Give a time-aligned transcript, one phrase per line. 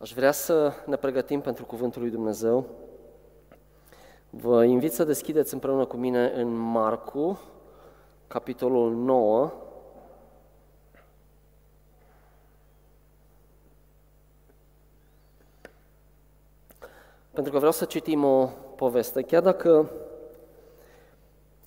[0.00, 2.66] Aș vrea să ne pregătim pentru Cuvântul lui Dumnezeu.
[4.30, 7.40] Vă invit să deschideți împreună cu mine în Marcu,
[8.26, 9.52] capitolul 9.
[17.30, 19.90] Pentru că vreau să citim o poveste, chiar dacă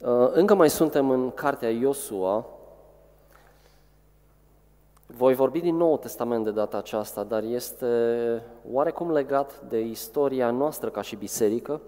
[0.02, 2.45] uh, încă mai suntem în cartea Iosua,
[5.17, 7.85] voi vorbi din Nou Testament de data aceasta, dar este
[8.71, 11.81] oarecum legat de istoria noastră ca și biserică,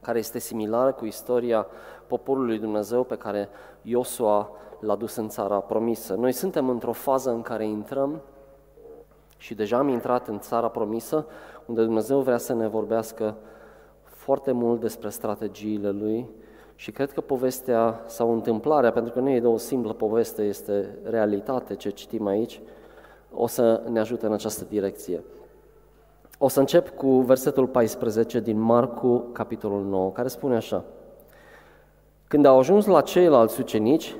[0.00, 1.66] care este similară cu istoria
[2.06, 3.48] poporului Dumnezeu pe care
[3.82, 6.14] Iosua l-a dus în țara promisă.
[6.14, 8.20] Noi suntem într-o fază în care intrăm
[9.36, 11.26] și deja am intrat în țara promisă,
[11.66, 13.36] unde Dumnezeu vrea să ne vorbească
[14.02, 16.28] foarte mult despre strategiile Lui,
[16.78, 20.98] și cred că povestea sau întâmplarea, pentru că nu e de o simplă poveste, este
[21.02, 22.60] realitate ce citim aici,
[23.32, 25.22] o să ne ajute în această direcție.
[26.38, 30.84] O să încep cu versetul 14 din Marcu, capitolul 9, care spune așa.
[32.26, 34.16] Când au ajuns la ceilalți ucenici,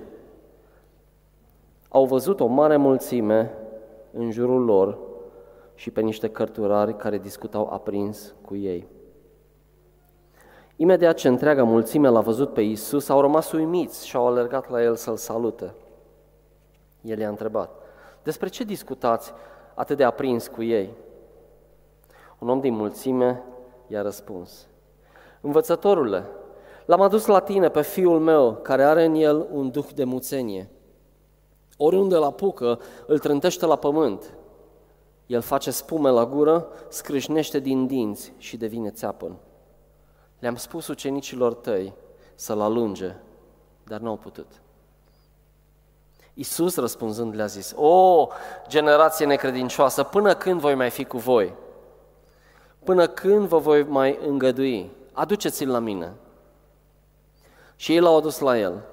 [1.89, 3.55] au văzut o mare mulțime
[4.13, 4.99] în jurul lor
[5.75, 8.87] și pe niște cărturari care discutau aprins cu ei.
[10.81, 14.83] Imediat ce întreaga mulțime l-a văzut pe Isus, au rămas uimiți și au alergat la
[14.83, 15.75] el să-l salute.
[17.01, 17.71] El i-a întrebat,
[18.23, 19.33] despre ce discutați
[19.75, 20.95] atât de aprins cu ei?
[22.39, 23.43] Un om din mulțime
[23.87, 24.67] i-a răspuns,
[25.41, 26.25] Învățătorule,
[26.85, 30.71] l-am adus la tine pe fiul meu, care are în el un duh de muțenie.
[31.77, 34.35] Oriunde la apucă, îl trântește la pământ.
[35.27, 39.37] El face spume la gură, scrâșnește din dinți și devine țeapăn.
[40.39, 41.95] Le-am spus ucenicilor tăi
[42.35, 43.15] să-l alunge,
[43.85, 44.47] dar nu au putut.
[46.35, 48.27] Iisus răspunzând le-a zis, O,
[48.69, 51.55] generație necredincioasă, până când voi mai fi cu voi?
[52.85, 54.91] Până când vă voi mai îngădui?
[55.13, 56.13] Aduceți-l la mine.
[57.77, 58.85] Și ei l-au adus la el.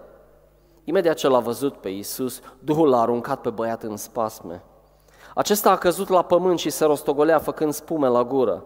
[0.83, 4.63] Imediat ce l-a văzut pe Iisus, Duhul l-a aruncat pe băiat în spasme.
[5.35, 8.65] Acesta a căzut la pământ și se rostogolea făcând spume la gură.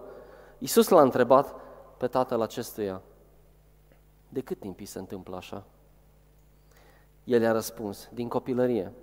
[0.58, 1.56] Iisus l-a întrebat,
[2.00, 3.02] pe tatăl acestuia.
[4.30, 5.64] De cât timp îi se întâmplă așa?
[7.24, 8.94] El i-a răspuns, din copilărie.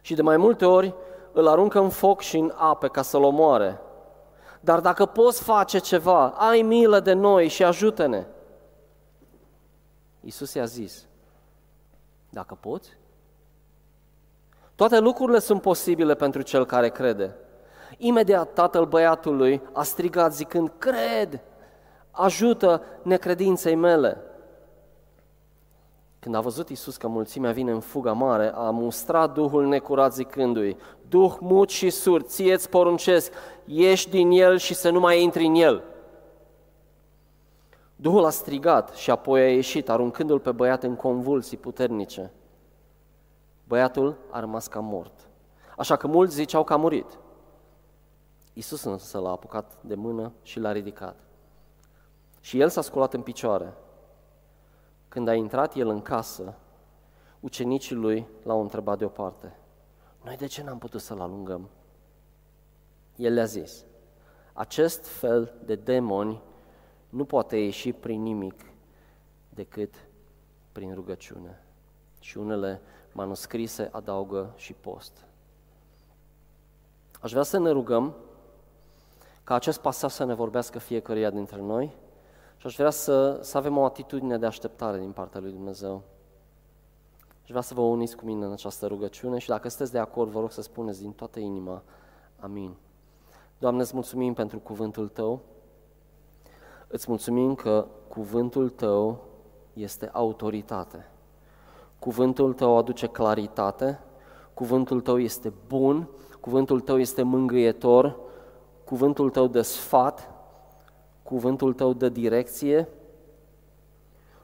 [0.00, 0.94] Și de mai multe ori
[1.32, 3.80] îl aruncă în foc și în ape ca să-l omoare.
[4.60, 8.26] Dar dacă poți face ceva, ai milă de noi și ajută-ne.
[10.20, 11.06] Iisus i-a zis,
[12.30, 12.96] dacă poți,
[14.74, 17.36] toate lucrurile sunt posibile pentru cel care crede.
[17.96, 21.40] Imediat tatăl băiatului a strigat zicând, cred,
[22.10, 24.16] ajută necredinței mele.
[26.18, 30.76] Când a văzut Isus că mulțimea vine în fuga mare, a mustrat Duhul necurat zicându-i,
[31.08, 33.32] Duh mut și surd, ție-ți poruncesc,
[33.64, 35.82] ieși din el și să nu mai intri în el.
[37.96, 42.32] Duhul a strigat și apoi a ieșit, aruncându-l pe băiat în convulsii puternice.
[43.68, 45.28] Băiatul a rămas ca mort.
[45.76, 47.18] Așa că mulți ziceau că a murit.
[48.60, 51.16] Iisus însă l-a apucat de mână și l-a ridicat.
[52.40, 53.74] Și el s-a sculat în picioare.
[55.08, 56.54] Când a intrat el în casă,
[57.40, 59.56] ucenicii lui l-au întrebat deoparte.
[60.24, 61.68] Noi de ce n-am putut să-l alungăm?
[63.16, 63.84] El le-a zis,
[64.52, 66.42] acest fel de demoni
[67.08, 68.64] nu poate ieși prin nimic
[69.48, 69.94] decât
[70.72, 71.64] prin rugăciune.
[72.18, 72.80] Și unele
[73.12, 75.24] manuscrise adaugă și post.
[77.20, 78.14] Aș vrea să ne rugăm
[79.50, 81.96] ca acest pasaj să ne vorbească fiecăruia dintre noi
[82.56, 86.02] și aș vrea să, să avem o atitudine de așteptare din partea lui Dumnezeu.
[87.42, 90.30] Aș vrea să vă uniți cu mine în această rugăciune și dacă sunteți de acord,
[90.30, 91.82] vă rog să spuneți din toată inima,
[92.40, 92.74] amin.
[93.58, 95.40] Doamne, îți mulțumim pentru cuvântul Tău.
[96.86, 99.24] Îți mulțumim că cuvântul Tău
[99.72, 101.10] este autoritate.
[101.98, 104.00] Cuvântul Tău aduce claritate,
[104.54, 106.08] cuvântul Tău este bun,
[106.40, 108.28] cuvântul Tău este mângâietor,
[108.90, 110.30] cuvântul tău de sfat,
[111.22, 112.88] cuvântul tău de direcție,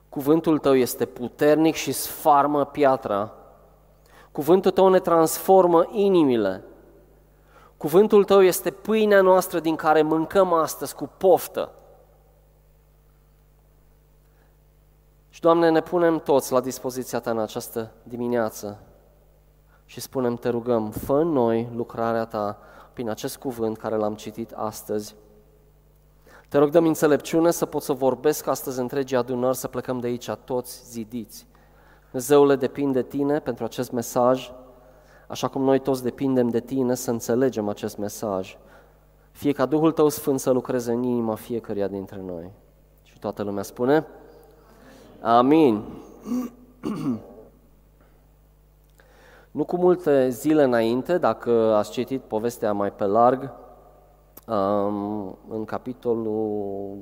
[0.08, 3.32] cuvântul tău este puternic și sfarmă piatra,
[4.32, 6.64] cuvântul tău ne transformă inimile,
[7.76, 11.72] cuvântul tău este pâinea noastră din care mâncăm astăzi cu poftă.
[15.28, 18.78] Și, Doamne, ne punem toți la dispoziția Ta în această dimineață
[19.84, 22.58] și spunem, te rugăm, fă în noi lucrarea Ta
[22.96, 25.14] prin acest cuvânt care l-am citit astăzi.
[26.48, 30.31] Te rog, dăm înțelepciune să pot să vorbesc astăzi întregii adunări, să plecăm de aici
[30.44, 31.46] toți zidiți.
[32.04, 34.52] Dumnezeule, depind de Tine pentru acest mesaj.
[35.28, 38.58] așa cum noi toți depindem de tine să înțelegem acest mesaj.
[39.31, 42.52] Fie ca Duhul tău sfânt să lucreze în inima fiecăruia dintre noi.
[43.02, 44.06] Și toată lumea spune?
[45.20, 45.82] Amin.
[49.56, 53.52] Nu cu multe zile înainte, dacă ați citit povestea mai pe larg,
[55.48, 56.96] în capitolul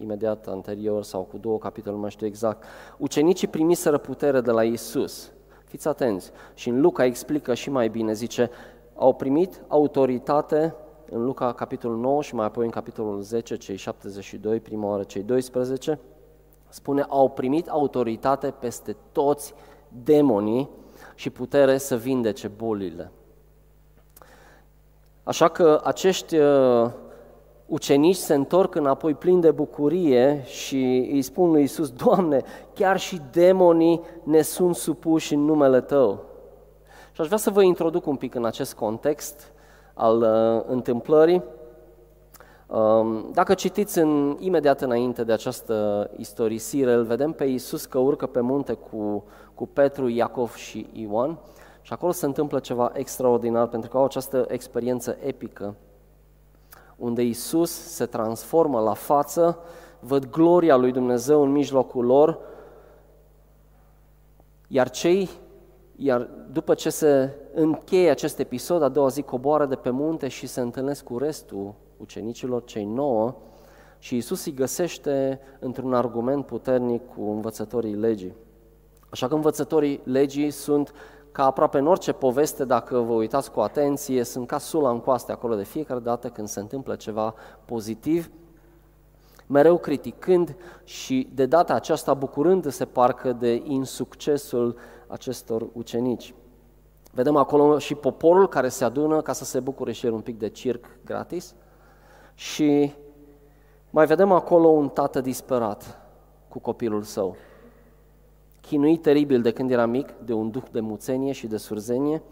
[0.00, 2.64] imediat anterior sau cu două capitole, nu mai știu exact,
[2.98, 5.32] ucenicii primiseră putere de la Isus.
[5.64, 6.30] Fiți atenți.
[6.54, 8.50] Și în Luca explică și mai bine, zice,
[8.96, 10.74] au primit autoritate
[11.10, 15.22] în Luca capitolul 9 și mai apoi în capitolul 10, cei 72, prima oară cei
[15.22, 15.98] 12,
[16.68, 19.54] spune, au primit autoritate peste toți
[20.04, 20.82] demonii
[21.14, 23.10] și putere să vindece bolile.
[25.22, 26.90] Așa că acești uh,
[27.66, 32.42] ucenici se întorc înapoi plini de bucurie și îi spun lui Iisus, Doamne,
[32.74, 36.24] chiar și demonii ne sunt supuși în numele Tău.
[37.12, 39.52] Și aș vrea să vă introduc un pic în acest context
[39.94, 41.42] al uh, întâmplării.
[42.66, 48.26] Um, dacă citiți în, imediat înainte de această istorisire, îl vedem pe Iisus că urcă
[48.26, 51.38] pe munte cu, cu Petru, Iacov și Ioan
[51.80, 55.74] și acolo se întâmplă ceva extraordinar pentru că au această experiență epică
[56.96, 59.58] unde Isus se transformă la față,
[60.00, 62.38] văd gloria lui Dumnezeu în mijlocul lor,
[64.68, 65.28] iar cei,
[65.96, 70.46] iar după ce se încheie acest episod, a doua zi coboară de pe munte și
[70.46, 73.34] se întâlnesc cu restul ucenicilor, cei nouă,
[73.98, 78.34] și Isus îi găsește într-un argument puternic cu învățătorii legii.
[79.14, 80.92] Așa că învățătorii legii sunt
[81.32, 85.32] ca aproape în orice poveste, dacă vă uitați cu atenție, sunt ca sula în coaste
[85.32, 87.34] acolo de fiecare dată când se întâmplă ceva
[87.64, 88.30] pozitiv,
[89.46, 94.76] mereu criticând și de data aceasta bucurându-se parcă de insuccesul
[95.06, 96.34] acestor ucenici.
[97.12, 100.38] Vedem acolo și poporul care se adună ca să se bucure și el un pic
[100.38, 101.54] de circ gratis
[102.34, 102.92] și
[103.90, 106.00] mai vedem acolo un tată disperat
[106.48, 107.36] cu copilul său
[108.66, 112.22] chinuit teribil de când era mic, de un duh de muțenie și de surzenie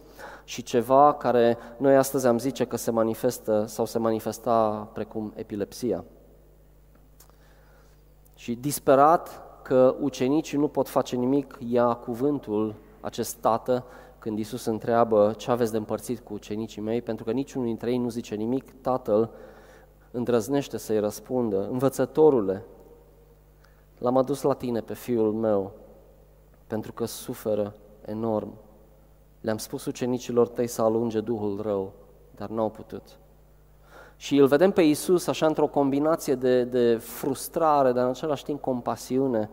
[0.45, 6.05] și ceva care noi astăzi am zice că se manifestă sau se manifesta precum epilepsia.
[8.35, 13.85] Și disperat că ucenicii nu pot face nimic, ia cuvântul acest tată
[14.19, 17.99] când Iisus întreabă ce aveți de împărțit cu ucenicii mei, pentru că niciunul dintre ei
[17.99, 19.31] nu zice nimic, tatăl
[20.11, 22.65] îndrăznește să-i răspundă, învățătorule,
[23.99, 25.73] l-am adus la tine pe fiul meu,
[26.73, 27.75] pentru că suferă
[28.05, 28.53] enorm.
[29.41, 31.93] Le-am spus ucenicilor tăi să alunge Duhul rău,
[32.35, 33.03] dar n-au putut.
[34.17, 38.61] Și îl vedem pe Iisus așa într-o combinație de, de frustrare, dar în același timp
[38.61, 39.51] compasiune.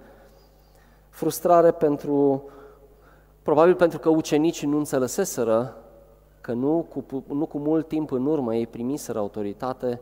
[1.10, 2.44] Frustrare pentru,
[3.42, 5.78] probabil pentru că ucenicii nu înțeleseseră
[6.42, 10.02] că nu cu, nu cu mult timp în urmă ei primiseră autoritate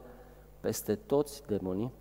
[0.60, 1.92] peste toți demonii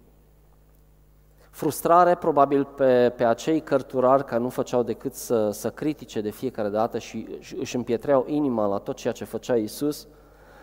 [1.57, 6.69] Frustrare probabil pe, pe acei cărturari care nu făceau decât să, să critique de fiecare
[6.69, 10.07] dată și își împietreau inima la tot ceea ce făcea Isus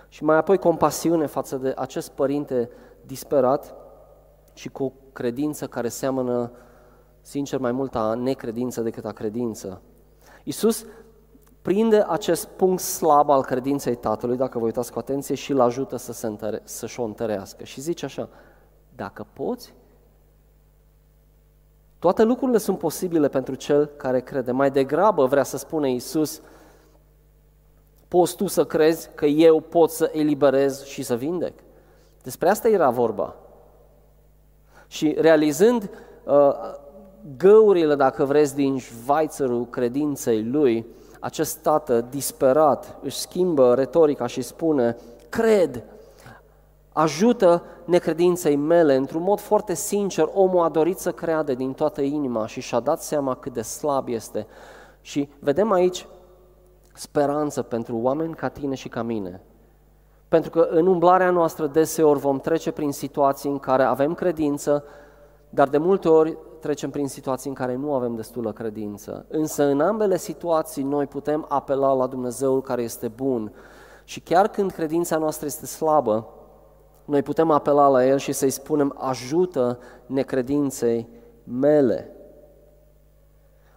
[0.07, 2.69] și mai apoi compasiune față de acest părinte
[3.05, 3.75] disperat
[4.53, 6.51] și cu o credință care seamănă,
[7.21, 9.81] sincer, mai mult a necredință decât a credință.
[10.43, 10.85] Isus
[11.61, 15.95] prinde acest punct slab al credinței Tatălui, dacă vă uitați cu atenție, și îl ajută
[15.95, 17.63] să se întăre, să-și o întărească.
[17.63, 18.29] Și zice așa,
[18.95, 19.73] dacă poți,
[22.03, 24.51] toate lucrurile sunt posibile pentru cel care crede.
[24.51, 26.41] Mai degrabă vrea să spune Iisus,
[28.07, 31.53] poți tu să crezi că eu pot să eliberez și să vindec?
[32.23, 33.35] Despre asta era vorba.
[34.87, 35.89] Și realizând
[36.23, 36.51] uh,
[37.37, 40.85] găurile, dacă vreți, din șvaițărul credinței lui,
[41.19, 44.97] acest tată disperat își schimbă retorica și spune,
[45.29, 45.83] cred,
[46.93, 52.47] ajută necredinței mele, într-un mod foarte sincer, omul a dorit să creadă din toată inima
[52.47, 54.47] și și-a dat seama cât de slab este.
[55.01, 56.07] Și vedem aici
[56.93, 59.41] speranță pentru oameni ca tine și ca mine.
[60.27, 64.83] Pentru că în umblarea noastră deseori vom trece prin situații în care avem credință,
[65.49, 69.25] dar de multe ori trecem prin situații în care nu avem destulă credință.
[69.27, 73.53] Însă în ambele situații noi putem apela la Dumnezeul care este bun.
[74.03, 76.27] Și chiar când credința noastră este slabă,
[77.05, 81.07] noi putem apela la El și să-i spunem, ajută necredinței
[81.43, 82.11] mele.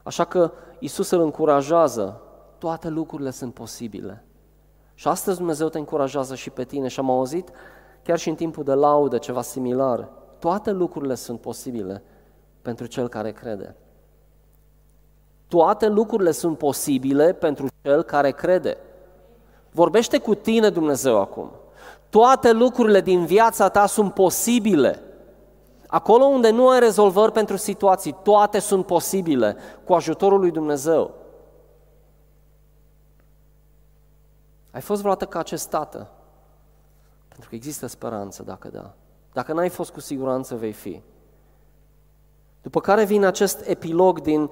[0.03, 2.21] Așa că Isus îl încurajează,
[2.59, 4.25] toate lucrurile sunt posibile.
[4.95, 7.51] Și astăzi Dumnezeu te încurajează și pe tine și am auzit
[8.03, 10.09] chiar și în timpul de laudă ceva similar.
[10.39, 12.03] Toate lucrurile sunt posibile
[12.63, 13.77] pentru cel care crede.
[15.49, 18.77] Toate lucrurile sunt posibile pentru cel care crede.
[19.71, 21.51] Vorbește cu tine Dumnezeu acum.
[22.17, 25.03] Toate lucrurile din viața ta sunt posibile.
[25.87, 31.15] Acolo unde nu ai rezolvări pentru situații, toate sunt posibile cu ajutorul lui Dumnezeu.
[34.71, 36.11] Ai fost vreodată ca acest tată?
[37.29, 38.95] Pentru că există speranță dacă da.
[39.33, 41.03] Dacă n-ai fost, cu siguranță vei fi.
[42.63, 44.51] După care vine acest epilog din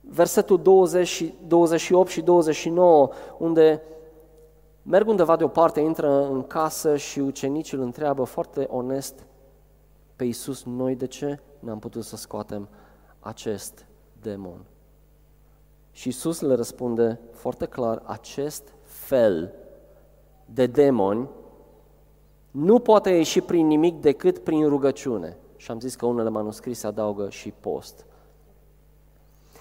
[0.00, 3.82] versetul 20, 28 și 29, unde
[4.82, 9.26] merg undeva deoparte, intră în casă și ucenicii îl întreabă foarte onest
[10.16, 12.68] pe Iisus, noi de ce n-am putut să scoatem
[13.20, 13.86] acest
[14.20, 14.64] demon?
[15.90, 19.54] Și Iisus le răspunde foarte clar, acest fel
[20.44, 21.28] de demoni
[22.50, 25.36] nu poate ieși prin nimic decât prin rugăciune.
[25.56, 28.06] Și am zis că unele manuscrise adaugă și post.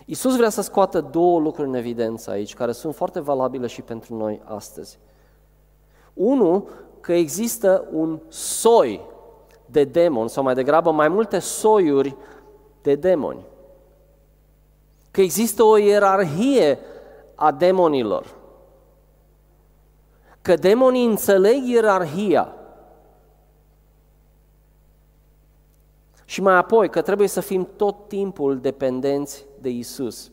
[0.06, 4.16] Iisus vrea să scoată două lucruri în evidență aici, care sunt foarte valabile și pentru
[4.16, 5.00] noi astăzi.
[6.20, 6.68] Unu,
[7.00, 9.02] că există un soi
[9.66, 12.16] de demoni, sau mai degrabă mai multe soiuri
[12.82, 13.46] de demoni.
[15.12, 16.80] Că există o ierarhie
[17.36, 18.36] a demonilor.
[20.42, 22.54] Că demonii înțeleg ierarhia.
[26.26, 30.32] Și mai apoi că trebuie să fim tot timpul dependenți de Isus.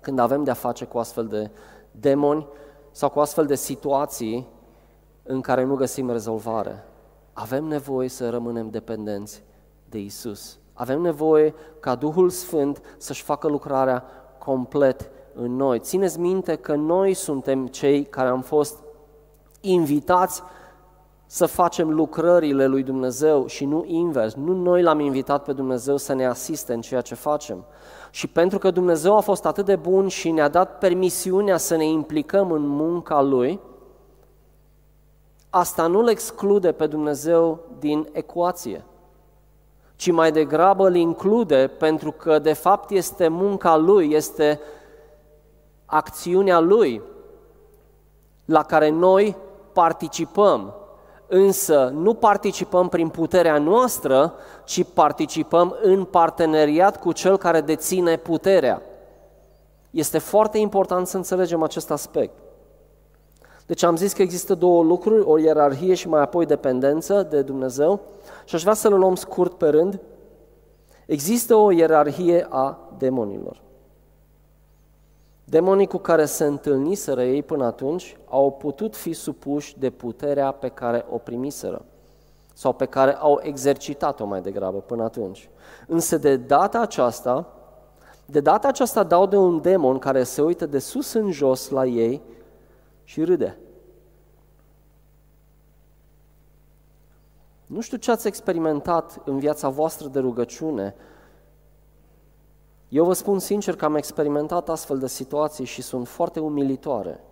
[0.00, 1.50] Când avem de-a face cu astfel de
[1.90, 2.46] demoni
[2.90, 4.56] sau cu astfel de situații
[5.30, 6.84] în care nu găsim rezolvare.
[7.32, 9.42] Avem nevoie să rămânem dependenți
[9.88, 10.58] de Isus.
[10.72, 14.04] Avem nevoie ca Duhul Sfânt să-și facă lucrarea
[14.38, 15.78] complet în noi.
[15.78, 18.78] Țineți minte că noi suntem cei care am fost
[19.60, 20.42] invitați
[21.26, 24.34] să facem lucrările lui Dumnezeu și nu invers.
[24.34, 27.64] Nu noi l-am invitat pe Dumnezeu să ne asiste în ceea ce facem.
[28.10, 31.86] Și pentru că Dumnezeu a fost atât de bun și ne-a dat permisiunea să ne
[31.86, 33.60] implicăm în munca Lui,
[35.50, 38.84] asta nu îl exclude pe Dumnezeu din ecuație,
[39.96, 44.60] ci mai degrabă îl include pentru că de fapt este munca Lui, este
[45.84, 47.02] acțiunea Lui
[48.44, 49.36] la care noi
[49.72, 50.74] participăm
[51.28, 58.82] însă nu participăm prin puterea noastră, ci participăm în parteneriat cu cel care deține puterea.
[59.90, 62.38] Este foarte important să înțelegem acest aspect.
[63.68, 68.00] Deci am zis că există două lucruri, o ierarhie și mai apoi dependență de Dumnezeu
[68.44, 70.00] și aș vrea să le luăm scurt pe rând.
[71.06, 73.60] Există o ierarhie a demonilor.
[75.44, 80.68] Demonii cu care se întâlniseră ei până atunci au putut fi supuși de puterea pe
[80.68, 81.84] care o primiseră
[82.54, 85.48] sau pe care au exercitat-o mai degrabă până atunci.
[85.86, 87.46] Însă de data aceasta,
[88.26, 91.86] de data aceasta dau de un demon care se uită de sus în jos la
[91.86, 92.22] ei
[93.08, 93.58] și râde.
[97.66, 100.94] Nu știu ce ați experimentat în viața voastră de rugăciune
[102.88, 107.24] eu vă spun sincer că am experimentat astfel de situații și sunt foarte umilitoare.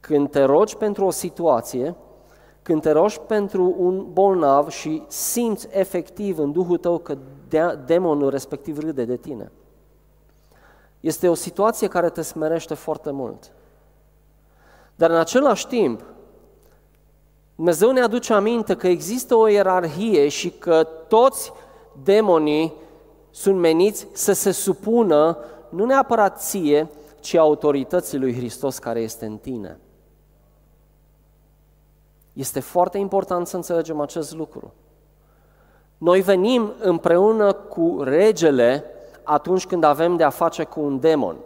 [0.00, 1.96] Când te rogi pentru o situație,
[2.62, 7.18] când te rogi pentru un bolnav și simți efectiv în Duhul tău că
[7.86, 9.52] demonul respectiv râde de tine.
[11.00, 13.52] Este o situație care te smerește foarte mult.
[15.00, 16.04] Dar în același timp,
[17.54, 21.52] Dumnezeu ne aduce aminte că există o ierarhie și că toți
[22.02, 22.74] demonii
[23.30, 25.38] sunt meniți să se supună
[25.68, 26.88] nu neapărat ție,
[27.20, 29.78] ci autorității lui Hristos care este în tine.
[32.32, 34.72] Este foarte important să înțelegem acest lucru.
[35.98, 38.84] Noi venim împreună cu regele
[39.22, 41.36] atunci când avem de a face cu un demon.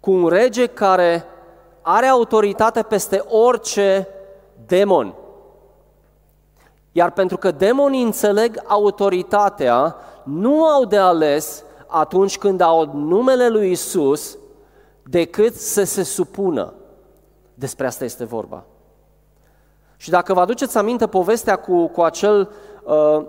[0.00, 1.26] Cu un rege care
[1.82, 4.08] are autoritate peste orice
[4.66, 5.14] demon.
[6.92, 13.70] Iar pentru că demonii înțeleg autoritatea, nu au de ales atunci când au numele lui
[13.70, 14.38] Isus
[15.02, 16.74] decât să se supună.
[17.54, 18.64] Despre asta este vorba.
[19.96, 22.50] Și dacă vă aduceți aminte povestea cu, cu acel
[22.84, 23.24] uh,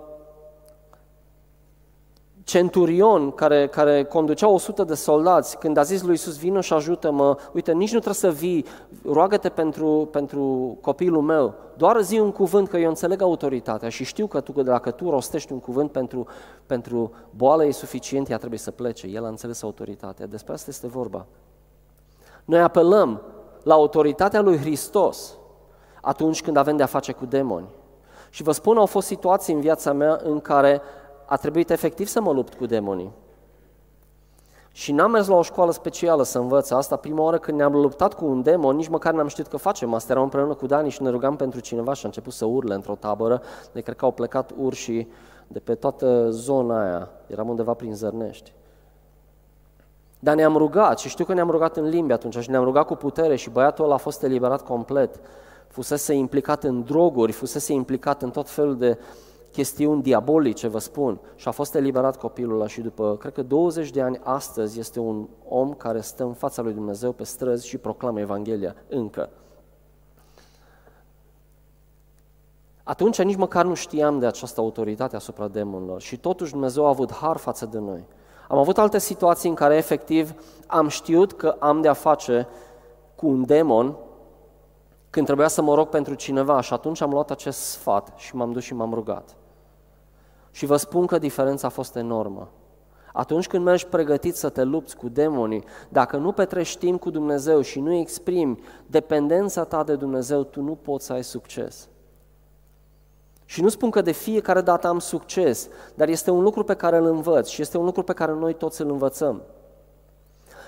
[2.44, 7.36] centurion care, care conducea 100 de soldați, când a zis lui Iisus, vină și ajută-mă,
[7.52, 8.64] uite, nici nu trebuie să vii,
[9.04, 14.26] roagă-te pentru, pentru copilul meu, doar zi un cuvânt, că eu înțeleg autoritatea și știu
[14.26, 16.26] că tu, că dacă tu rostești un cuvânt pentru,
[16.66, 19.06] pentru boală e suficient, ea trebuie să plece.
[19.06, 20.26] El a înțeles autoritatea.
[20.26, 21.26] Despre asta este vorba.
[22.44, 23.22] Noi apelăm
[23.62, 25.38] la autoritatea lui Hristos
[26.02, 27.66] atunci când avem de-a face cu demoni.
[28.30, 30.82] Și vă spun, au fost situații în viața mea în care
[31.24, 33.12] a trebuit efectiv să mă lupt cu demonii.
[34.72, 36.96] Și n-am mers la o școală specială să învăț asta.
[36.96, 40.12] Prima oară când ne-am luptat cu un demon, nici măcar n-am știut că facem asta.
[40.12, 42.94] Eram împreună cu Dani și ne rugam pentru cineva și a început să urle într-o
[42.94, 43.42] tabără.
[43.72, 45.08] De cred că au plecat urșii
[45.46, 47.08] de pe toată zona aia.
[47.26, 48.52] Eram undeva prin Zărnești.
[50.18, 52.94] Dar ne-am rugat și știu că ne-am rugat în limbi atunci și ne-am rugat cu
[52.94, 55.20] putere și băiatul ăla a fost eliberat complet.
[55.68, 58.98] Fusese implicat în droguri, fusese implicat în tot felul de
[59.54, 63.90] chestiuni diabolice, vă spun, și a fost eliberat copilul ăla și după, cred că 20
[63.90, 67.78] de ani astăzi este un om care stă în fața lui Dumnezeu pe străzi și
[67.78, 69.30] proclamă Evanghelia încă.
[72.82, 77.12] Atunci nici măcar nu știam de această autoritate asupra demonilor și totuși Dumnezeu a avut
[77.12, 78.06] har față de noi.
[78.48, 80.34] Am avut alte situații în care efectiv
[80.66, 82.48] am știut că am de-a face
[83.14, 83.96] cu un demon
[85.10, 88.52] când trebuia să mă rog pentru cineva și atunci am luat acest sfat și m-am
[88.52, 89.36] dus și m-am rugat.
[90.54, 92.50] Și vă spun că diferența a fost enormă.
[93.12, 97.60] Atunci când mergi pregătit să te lupți cu demonii, dacă nu petrești timp cu Dumnezeu
[97.60, 101.88] și nu exprimi dependența ta de Dumnezeu, tu nu poți să ai succes.
[103.44, 106.96] Și nu spun că de fiecare dată am succes, dar este un lucru pe care
[106.96, 109.42] îl învăț și este un lucru pe care noi toți îl învățăm.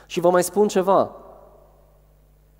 [0.06, 1.16] Și vă mai spun ceva,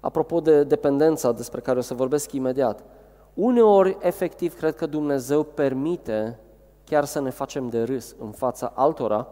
[0.01, 2.85] apropo de dependența despre care o să vorbesc imediat.
[3.35, 6.41] Uneori, efectiv, cred că Dumnezeu permite
[6.87, 9.29] chiar să ne facem de râs în fața altora,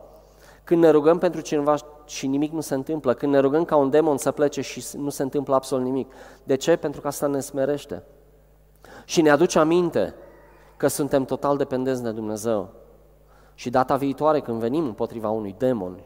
[0.65, 3.91] când ne rugăm pentru cineva și nimic nu se întâmplă, când ne rugăm ca un
[3.91, 6.13] demon să plece și nu se întâmplă absolut nimic.
[6.45, 6.77] De ce?
[6.77, 8.03] Pentru că asta ne smerește.
[9.05, 10.15] Și ne aduce aminte
[10.77, 12.71] că suntem total dependenți de Dumnezeu.
[13.55, 16.01] Și data viitoare, când venim împotriva unui demon,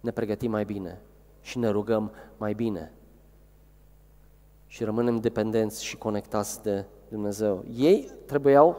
[0.00, 1.00] ne pregătim mai bine
[1.40, 2.92] și ne rugăm mai bine.
[4.66, 7.64] Și rămânem dependenți și conectați de Dumnezeu.
[7.76, 8.76] Ei trebuiau,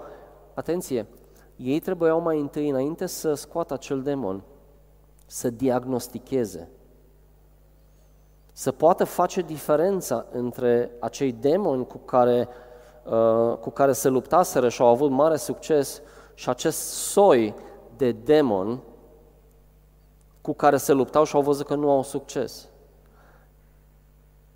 [0.54, 1.06] atenție,
[1.56, 4.44] ei trebuiau mai întâi, înainte să scoată acel demon,
[5.26, 6.70] să diagnosticheze,
[8.54, 12.48] să poată face diferența între acei demoni cu care,
[13.04, 16.02] uh, cu care se luptaseră și au avut mare succes
[16.34, 17.56] și acest soi
[17.98, 18.80] de demon
[20.42, 22.70] cu care se luptau și au văzut că nu au succes.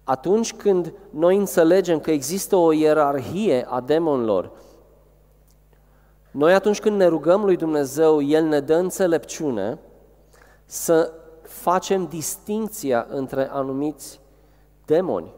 [0.03, 4.51] Atunci când noi înțelegem că există o ierarhie a demonilor
[6.31, 9.79] noi atunci când ne rugăm lui Dumnezeu, El ne dă înțelepciune
[10.65, 14.19] să facem distinția între anumiți
[14.85, 15.33] demoni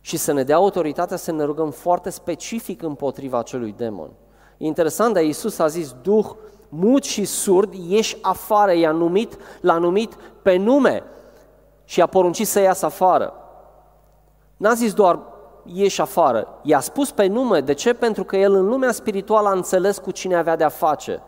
[0.00, 4.10] și să ne dea autoritatea să ne rugăm foarte specific împotriva acelui demon.
[4.56, 6.30] E interesant, dar Iisus a zis, Duh
[6.68, 11.02] mut și surd, ieși afară, i-a numit, l-a numit pe nume
[11.84, 13.34] și a poruncit să iasă afară.
[14.56, 15.18] N-a zis doar
[15.64, 16.58] ieși afară.
[16.62, 17.60] I-a spus pe nume.
[17.60, 17.92] De ce?
[17.94, 21.22] Pentru că el în lumea spirituală a înțeles cu cine avea de-a face.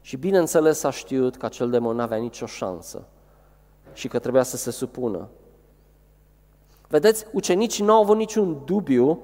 [0.00, 3.06] Și bineînțeles a știut că acel demon n-avea nicio șansă
[3.92, 5.28] și că trebuia să se supună.
[6.88, 9.22] Vedeți, ucenicii nu au avut niciun dubiu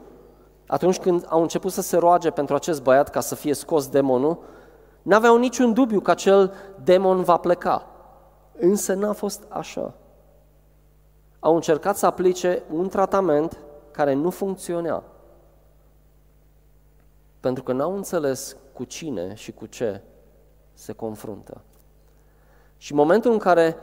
[0.67, 4.39] atunci când au început să se roage pentru acest băiat ca să fie scos demonul,
[5.03, 6.53] n-aveau niciun dubiu că acel
[6.85, 7.87] demon va pleca.
[8.59, 9.95] Însă n-a fost așa.
[11.39, 13.59] Au încercat să aplice un tratament
[13.91, 15.03] care nu funcționa.
[17.41, 20.01] Pentru că n-au înțeles cu cine și cu ce
[20.73, 21.61] se confruntă.
[22.77, 23.77] Și în momentul în care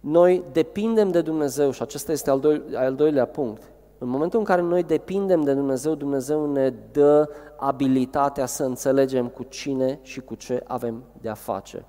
[0.00, 3.62] noi depindem de Dumnezeu, și acesta este al, doi, al doilea punct,
[3.98, 9.42] în momentul în care noi depindem de Dumnezeu, Dumnezeu ne dă abilitatea să înțelegem cu
[9.42, 11.84] cine și cu ce avem de a face.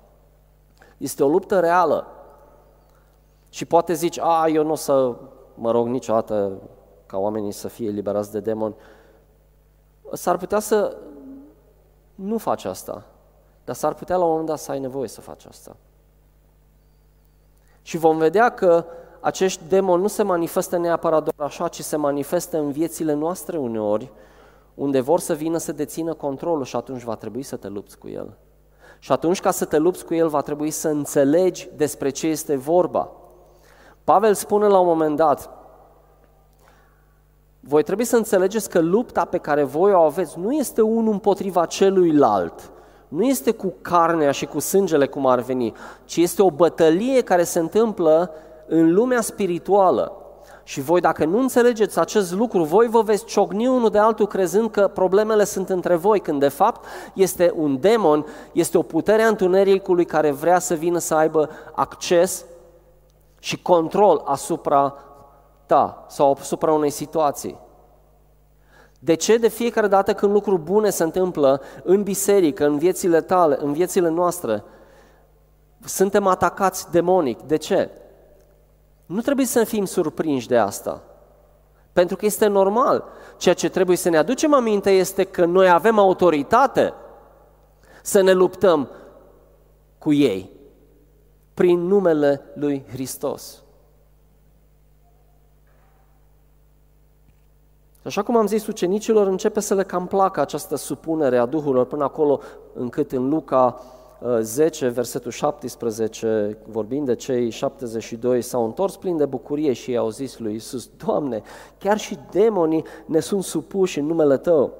[0.96, 2.06] Este o luptă reală.
[3.50, 5.14] Și poate zici, a, eu nu o să
[5.54, 6.60] mă rog niciodată
[7.06, 8.74] ca oamenii să fie eliberați de demon,
[10.12, 10.96] s-ar putea să
[12.14, 13.04] nu faci asta,
[13.64, 15.76] dar s-ar putea la un moment dat să ai nevoie să faci asta.
[17.82, 18.84] Și vom vedea că
[19.20, 24.12] acești demoni nu se manifestă neapărat doar așa, ci se manifestă în viețile noastre uneori,
[24.74, 28.08] unde vor să vină să dețină controlul și atunci va trebui să te lupți cu
[28.08, 28.36] el.
[28.98, 32.56] Și atunci ca să te lupți cu el va trebui să înțelegi despre ce este
[32.56, 33.10] vorba.
[34.04, 35.50] Pavel spune la un moment dat,
[37.68, 41.64] voi trebuie să înțelegeți că lupta pe care voi o aveți nu este unul împotriva
[41.64, 42.70] celuilalt,
[43.08, 45.72] nu este cu carnea și cu sângele cum ar veni,
[46.04, 48.30] ci este o bătălie care se întâmplă
[48.66, 50.12] în lumea spirituală.
[50.64, 54.70] Și voi, dacă nu înțelegeți acest lucru, voi vă veți ciocni unul de altul crezând
[54.70, 59.28] că problemele sunt între voi, când de fapt este un demon, este o putere a
[59.28, 62.44] întunericului care vrea să vină să aibă acces
[63.38, 64.94] și control asupra
[65.66, 67.58] ta sau asupra unei situații.
[68.98, 73.58] De ce de fiecare dată când lucruri bune se întâmplă în biserică, în viețile tale,
[73.60, 74.64] în viețile noastre,
[75.84, 77.42] suntem atacați demonic.
[77.42, 77.90] De ce?
[79.06, 81.02] Nu trebuie să fim surprinși de asta.
[81.92, 83.04] Pentru că este normal.
[83.36, 86.94] Ceea ce trebuie să ne aducem aminte este că noi avem autoritate
[88.02, 88.90] să ne luptăm
[89.98, 90.50] cu ei
[91.54, 93.62] prin numele lui Hristos.
[98.06, 102.04] Așa cum am zis ucenicilor, începe să le cam placă această supunere a Duhurilor până
[102.04, 102.40] acolo
[102.72, 103.80] încât în Luca
[104.40, 110.10] 10, uh, versetul 17, vorbind de cei 72, s-au întors plini de bucurie și i-au
[110.10, 111.42] zis lui Isus, Doamne,
[111.78, 114.72] chiar și demonii ne sunt supuși în numele Tău.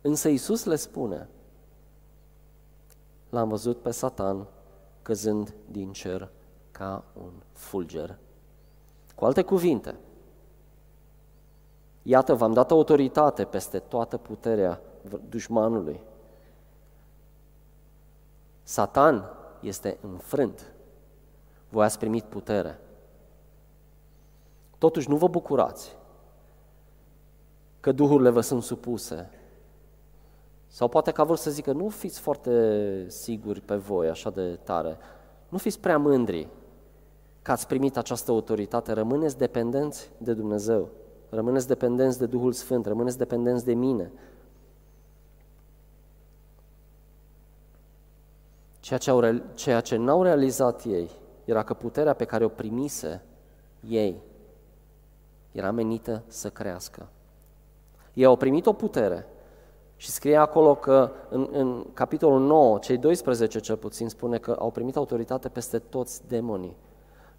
[0.00, 1.28] Însă Isus le spune,
[3.30, 4.46] l-am văzut pe Satan
[5.02, 6.28] căzând din cer
[6.70, 8.18] ca un fulger.
[9.14, 9.94] Cu alte cuvinte,
[12.02, 14.80] iată, v-am dat autoritate peste toată puterea
[15.28, 16.00] dușmanului.
[18.62, 19.24] Satan
[19.60, 20.72] este înfrânt.
[21.68, 22.80] Voi ați primit putere.
[24.78, 25.96] Totuși nu vă bucurați
[27.80, 29.30] că duhurile vă sunt supuse.
[30.66, 34.96] Sau poate că vor să zică, nu fiți foarte siguri pe voi așa de tare.
[35.48, 36.48] Nu fiți prea mândri
[37.42, 38.92] că ați primit această autoritate.
[38.92, 40.88] Rămâneți dependenți de Dumnezeu.
[41.30, 42.86] Rămâneți dependenți de Duhul Sfânt.
[42.86, 44.12] Rămâneți dependenți de mine.
[48.80, 51.10] Ceea ce, au, ceea ce n-au realizat ei
[51.44, 53.22] era că puterea pe care o primise
[53.88, 54.22] ei
[55.52, 57.08] era menită să crească.
[58.14, 59.26] Ei au primit o putere
[59.96, 64.70] și scrie acolo că în, în capitolul 9, cei 12 cel puțin, spune că au
[64.70, 66.76] primit autoritate peste toți demonii.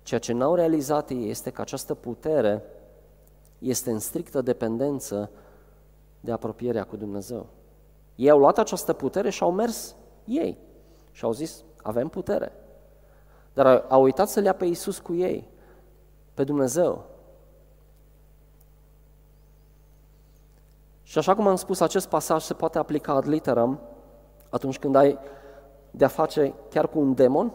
[0.04, 2.64] Ceea ce n-au realizat ei este că această putere
[3.62, 5.30] este în strictă dependență
[6.20, 7.46] de apropierea cu Dumnezeu.
[8.16, 9.96] Ei au luat această putere și au mers
[10.26, 10.58] ei.
[11.12, 12.52] Și au zis, avem putere.
[13.54, 15.48] Dar au uitat să le ia pe Iisus cu ei,
[16.34, 17.06] pe Dumnezeu.
[21.04, 23.80] Și așa cum am spus, acest pasaj se poate aplica ad literam
[24.50, 25.18] atunci când ai
[25.92, 27.54] de-a face chiar cu un demon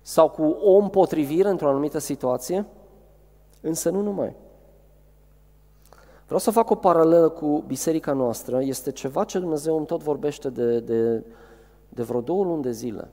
[0.00, 2.66] sau cu o împotrivire într-o anumită situație,
[3.60, 4.36] însă nu numai.
[6.28, 8.62] Vreau să fac o paralelă cu biserica noastră.
[8.62, 11.24] Este ceva ce Dumnezeu îmi tot vorbește de, de
[11.88, 13.10] de vreo două luni de zile.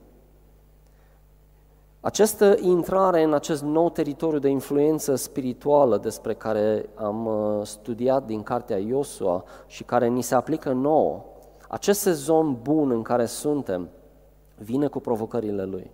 [2.00, 8.42] Această intrare în acest nou teritoriu de influență spirituală despre care am uh, studiat din
[8.42, 11.24] cartea Iosua și care ni se aplică nouă,
[11.68, 13.88] acest sezon bun în care suntem,
[14.54, 15.90] vine cu provocările lui.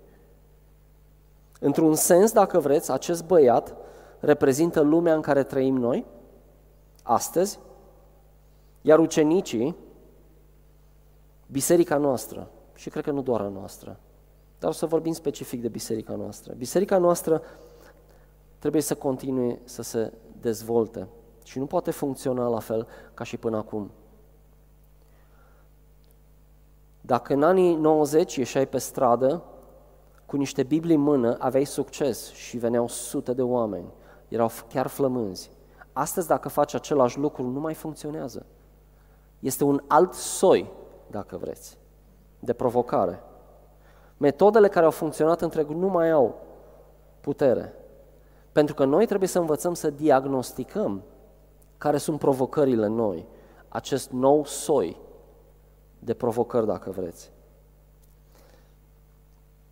[1.61, 3.75] Într-un sens, dacă vreți, acest băiat
[4.21, 6.05] reprezintă lumea în care trăim noi,
[7.03, 7.59] astăzi,
[8.83, 9.77] iar ucenicii,
[11.47, 13.99] biserica noastră, și cred că nu doar a noastră.
[14.59, 16.55] Dar o să vorbim specific de biserica noastră.
[16.57, 17.43] Biserica noastră
[18.59, 21.09] trebuie să continue să se dezvolte
[21.45, 23.91] și nu poate funcționa la fel ca și până acum.
[27.01, 29.43] Dacă în anii 90 ieșai pe stradă
[30.27, 33.93] cu niște Biblii în mână, aveai succes și veneau sute de oameni,
[34.29, 35.51] erau chiar flămânzi.
[35.93, 38.47] Astăzi, dacă faci același lucru, nu mai funcționează.
[39.39, 40.71] Este un alt soi,
[41.11, 41.79] dacă vreți
[42.45, 43.23] de provocare.
[44.17, 46.41] Metodele care au funcționat în trecut nu mai au
[47.21, 47.75] putere.
[48.53, 51.03] Pentru că noi trebuie să învățăm să diagnosticăm
[51.79, 53.27] care sunt provocările noi,
[53.69, 55.01] acest nou soi
[55.99, 57.33] de provocări, dacă vreți.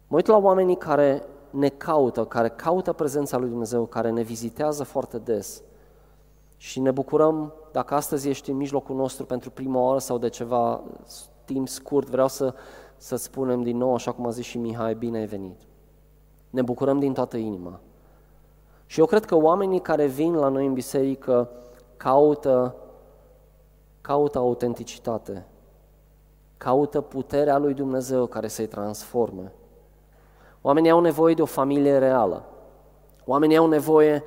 [0.06, 4.84] Mă uit la oamenii care ne caută, care caută prezența lui Dumnezeu, care ne vizitează
[4.84, 5.62] foarte des
[6.62, 10.82] și ne bucurăm dacă astăzi ești în mijlocul nostru pentru prima oară sau de ceva
[11.44, 12.54] timp scurt, vreau să,
[12.96, 15.60] să spunem din nou, așa cum a zis și Mihai, bine ai venit.
[16.50, 17.80] Ne bucurăm din toată inima.
[18.86, 21.50] Și eu cred că oamenii care vin la noi în biserică
[21.96, 22.76] caută,
[24.00, 25.46] caută autenticitate,
[26.56, 29.52] caută puterea lui Dumnezeu care să-i transforme.
[30.60, 32.44] Oamenii au nevoie de o familie reală.
[33.24, 34.24] Oamenii au nevoie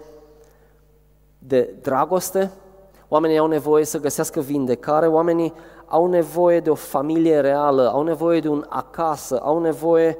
[1.47, 2.51] de dragoste,
[3.07, 5.53] oamenii au nevoie să găsească vindecare, oamenii
[5.85, 10.17] au nevoie de o familie reală, au nevoie de un acasă, au nevoie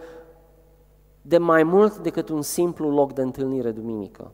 [1.22, 4.32] de mai mult decât un simplu loc de întâlnire duminică.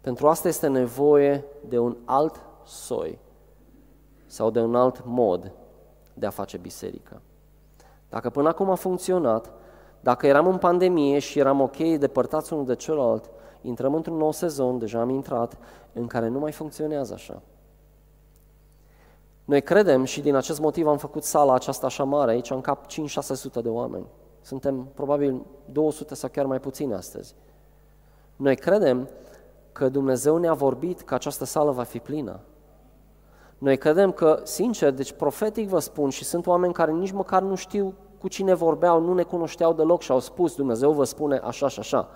[0.00, 3.18] Pentru asta este nevoie de un alt soi
[4.26, 5.52] sau de un alt mod
[6.14, 7.20] de a face biserică.
[8.08, 9.52] Dacă până acum a funcționat,
[10.00, 13.30] dacă eram în pandemie și eram ok depărtați unul de celălalt,
[13.62, 15.58] intrăm într-un nou sezon, deja am intrat,
[15.92, 17.42] în care nu mai funcționează așa.
[19.44, 22.86] Noi credem și din acest motiv am făcut sala aceasta așa mare, aici în cap
[22.86, 24.06] 5-600 de oameni.
[24.40, 27.34] Suntem probabil 200 sau chiar mai puțini astăzi.
[28.36, 29.08] Noi credem
[29.72, 32.40] că Dumnezeu ne-a vorbit că această sală va fi plină.
[33.58, 37.54] Noi credem că, sincer, deci profetic vă spun și sunt oameni care nici măcar nu
[37.54, 41.68] știu cu cine vorbeau, nu ne cunoșteau deloc și au spus, Dumnezeu vă spune așa
[41.68, 42.08] și așa.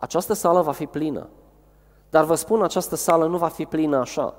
[0.00, 1.28] Această sală va fi plină.
[2.10, 4.34] Dar vă spun, această sală nu va fi plină așa.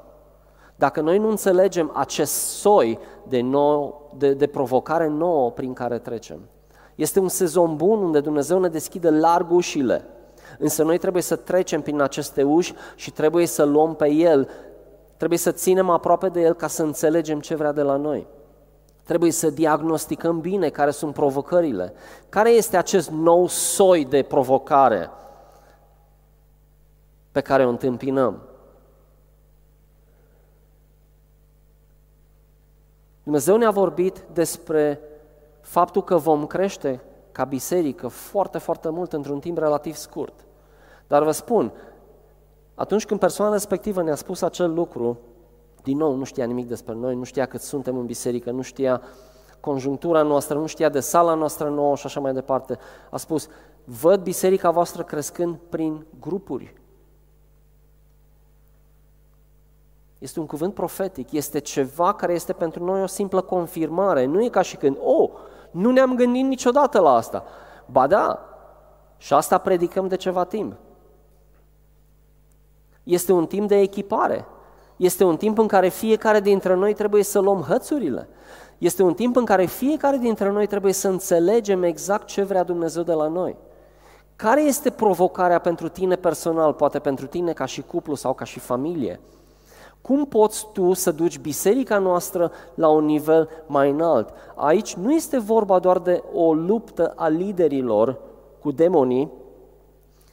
[0.75, 6.39] Dacă noi nu înțelegem acest soi de, nou, de, de provocare nouă prin care trecem,
[6.95, 10.05] este un sezon bun unde Dumnezeu ne deschide larg ușile,
[10.59, 14.49] însă noi trebuie să trecem prin aceste uși și trebuie să luăm pe El,
[15.17, 18.27] trebuie să ținem aproape de El ca să înțelegem ce vrea de la noi.
[19.03, 21.93] Trebuie să diagnosticăm bine care sunt provocările.
[22.29, 25.09] Care este acest nou soi de provocare
[27.31, 28.41] pe care o întâmpinăm?
[33.23, 34.99] Dumnezeu ne-a vorbit despre
[35.61, 40.33] faptul că vom crește ca biserică foarte, foarte mult într-un timp relativ scurt.
[41.07, 41.73] Dar vă spun,
[42.75, 45.19] atunci când persoana respectivă ne-a spus acel lucru,
[45.83, 49.01] din nou nu știa nimic despre noi, nu știa cât suntem în biserică, nu știa
[49.59, 52.77] conjunctura noastră, nu știa de sala noastră nouă și așa mai departe.
[53.09, 53.47] A spus,
[53.83, 56.78] văd biserica voastră crescând prin grupuri.
[60.19, 64.25] Este un cuvânt profetic, este ceva care este pentru noi o simplă confirmare.
[64.25, 65.29] Nu e ca și când, oh,
[65.71, 67.43] nu ne-am gândit niciodată la asta.
[67.85, 68.39] Ba da,
[69.17, 70.73] și asta predicăm de ceva timp.
[73.03, 74.45] Este un timp de echipare.
[74.95, 78.27] Este un timp în care fiecare dintre noi trebuie să luăm hățurile.
[78.77, 83.03] Este un timp în care fiecare dintre noi trebuie să înțelegem exact ce vrea Dumnezeu
[83.03, 83.57] de la noi.
[84.35, 88.59] Care este provocarea pentru tine personal, poate pentru tine ca și cuplu sau ca și
[88.59, 89.19] familie?
[90.09, 94.29] Cum poți tu să duci biserica noastră la un nivel mai înalt?
[94.55, 98.19] Aici nu este vorba doar de o luptă a liderilor
[98.61, 99.31] cu demonii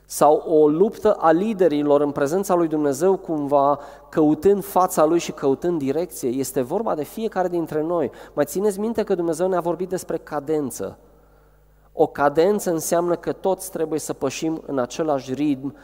[0.06, 5.78] sau o luptă a liderilor în prezența lui Dumnezeu cumva căutând fața lui și căutând
[5.78, 6.28] direcție.
[6.28, 8.10] Este vorba de fiecare dintre noi.
[8.32, 10.98] Mai țineți minte că Dumnezeu ne-a vorbit despre cadență.
[11.92, 15.74] O cadență înseamnă că toți trebuie să pășim în același ritm,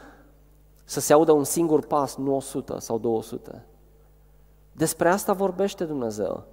[0.83, 3.65] să se audă un singur pas, nu 100 sau 200.
[4.73, 6.43] Despre asta vorbește Dumnezeu.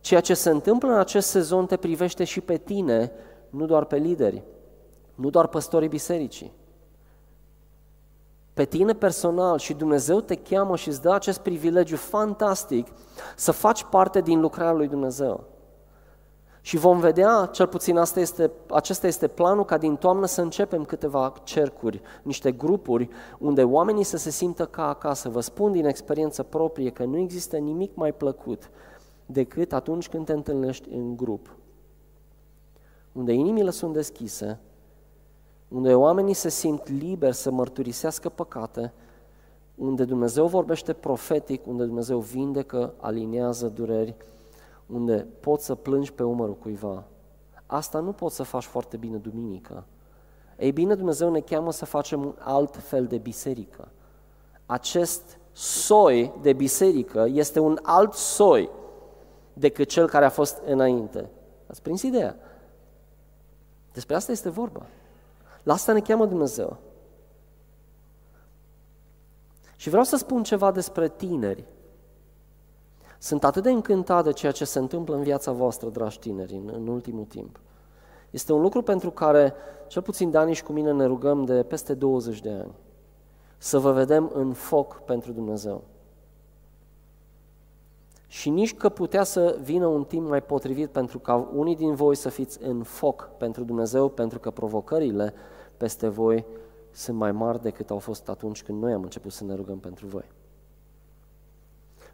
[0.00, 3.12] Ceea ce se întâmplă în acest sezon te privește și pe tine,
[3.50, 4.42] nu doar pe lideri,
[5.14, 6.52] nu doar păstorii bisericii.
[8.54, 12.86] Pe tine personal și Dumnezeu te cheamă și îți dă acest privilegiu fantastic
[13.36, 15.44] să faci parte din lucrarea lui Dumnezeu.
[16.64, 20.84] Și vom vedea, cel puțin asta este, acesta este planul, ca din toamnă să începem
[20.84, 25.28] câteva cercuri, niște grupuri, unde oamenii să se simtă ca acasă.
[25.28, 28.70] Vă spun din experiență proprie că nu există nimic mai plăcut
[29.26, 31.56] decât atunci când te întâlnești în grup,
[33.12, 34.58] unde inimile sunt deschise,
[35.68, 38.92] unde oamenii se simt liberi să mărturisească păcate,
[39.74, 44.14] unde Dumnezeu vorbește profetic, unde Dumnezeu vindecă, aliniază dureri,
[44.86, 47.04] unde poți să plângi pe umărul cuiva.
[47.66, 49.84] Asta nu poți să faci foarte bine duminică.
[50.58, 53.88] Ei bine, Dumnezeu ne cheamă să facem un alt fel de biserică.
[54.66, 58.70] Acest soi de biserică este un alt soi
[59.52, 61.28] decât cel care a fost înainte.
[61.66, 62.36] Ați prins ideea?
[63.92, 64.86] Despre asta este vorba.
[65.62, 66.76] La asta ne cheamă Dumnezeu.
[69.76, 71.64] Și vreau să spun ceva despre tineri.
[73.24, 76.70] Sunt atât de încântat de ceea ce se întâmplă în viața voastră, dragi tineri, în,
[76.74, 77.60] în ultimul timp.
[78.30, 79.54] Este un lucru pentru care,
[79.86, 82.72] cel puțin Dani și cu mine, ne rugăm de peste 20 de ani.
[83.58, 85.84] Să vă vedem în foc pentru Dumnezeu.
[88.26, 92.14] Și nici că putea să vină un timp mai potrivit pentru ca unii din voi
[92.14, 95.34] să fiți în foc pentru Dumnezeu, pentru că provocările
[95.76, 96.44] peste voi
[96.90, 100.06] sunt mai mari decât au fost atunci când noi am început să ne rugăm pentru
[100.06, 100.24] voi.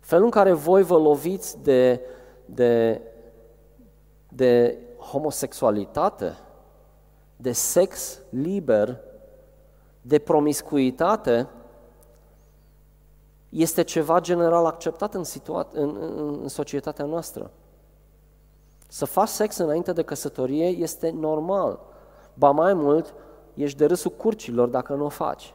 [0.00, 2.00] Felul în care voi vă loviți de,
[2.44, 3.02] de,
[4.28, 6.38] de homosexualitate,
[7.36, 9.00] de sex liber,
[10.02, 11.48] de promiscuitate,
[13.48, 17.50] este ceva general acceptat în, situa- în, în, în societatea noastră.
[18.88, 21.80] Să faci sex înainte de căsătorie este normal.
[22.34, 23.14] Ba mai mult,
[23.54, 25.54] ești de râsul curcilor dacă nu o faci.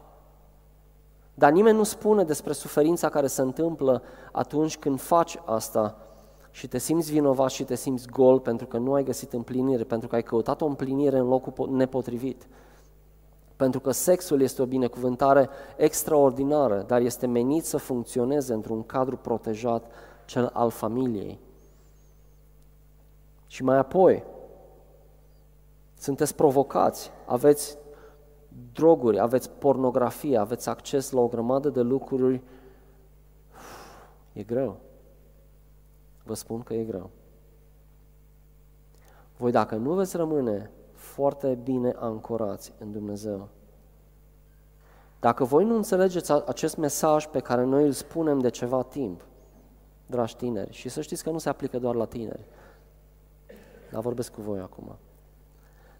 [1.37, 5.97] Dar nimeni nu spune despre suferința care se întâmplă atunci când faci asta
[6.51, 10.07] și te simți vinovat și te simți gol pentru că nu ai găsit împlinire, pentru
[10.07, 12.47] că ai căutat o împlinire în locul nepotrivit.
[13.55, 19.91] Pentru că sexul este o binecuvântare extraordinară, dar este menit să funcționeze într-un cadru protejat
[20.25, 21.39] cel al familiei.
[23.47, 24.23] Și mai apoi,
[25.97, 27.77] sunteți provocați, aveți
[28.73, 32.41] droguri, aveți pornografie, aveți acces la o grămadă de lucruri.
[34.33, 34.77] E greu.
[36.23, 37.09] Vă spun că e greu.
[39.37, 43.49] Voi dacă nu veți rămâne foarte bine ancorați în Dumnezeu,
[45.19, 49.25] dacă voi nu înțelegeți acest mesaj pe care noi îl spunem de ceva timp,
[50.05, 52.47] dragi tineri, și să știți că nu se aplică doar la tineri,
[53.91, 54.95] dar vorbesc cu voi acum.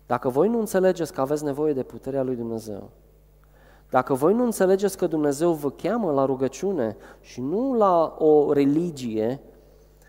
[0.05, 2.89] Dacă voi nu înțelegeți că aveți nevoie de puterea lui Dumnezeu,
[3.89, 9.41] dacă voi nu înțelegeți că Dumnezeu vă cheamă la rugăciune și nu la o religie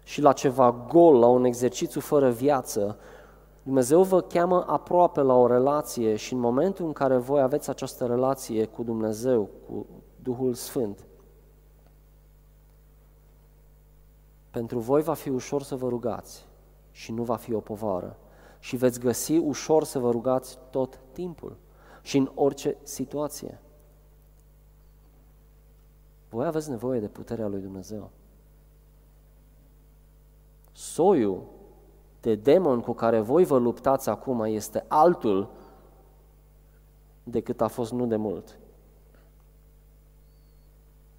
[0.05, 2.99] și la ceva gol, la un exercițiu fără viață,
[3.63, 8.07] Dumnezeu vă cheamă aproape la o relație și în momentul în care voi aveți această
[8.07, 9.87] relație cu Dumnezeu, cu
[10.23, 11.07] Duhul Sfânt,
[14.51, 16.47] pentru voi va fi ușor să vă rugați
[16.91, 18.17] și nu va fi o povară.
[18.67, 21.57] Și veți găsi ușor să vă rugați tot timpul
[22.03, 23.61] și în orice situație.
[26.29, 28.11] Voi aveți nevoie de puterea lui Dumnezeu.
[30.73, 31.43] Soiul
[32.21, 35.51] de demon cu care voi vă luptați acum este altul
[37.23, 38.59] decât a fost nu de mult.